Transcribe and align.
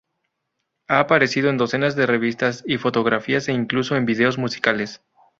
Ha 0.87 0.97
aparecido 0.99 1.51
en 1.51 1.59
docenas 1.59 1.95
de 1.95 2.07
revistas 2.07 2.63
y 2.65 2.79
fotografías 2.79 3.47
e 3.49 3.51
incluso 3.53 3.95
en 3.95 4.07
videos 4.07 4.39
musicales. 4.39 5.03